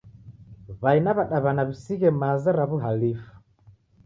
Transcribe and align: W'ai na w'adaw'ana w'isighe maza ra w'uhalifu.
W'ai 0.81 0.99
na 1.03 1.11
w'adaw'ana 1.17 1.61
w'isighe 1.67 2.09
maza 2.21 2.51
ra 2.57 2.65
w'uhalifu. 2.69 3.31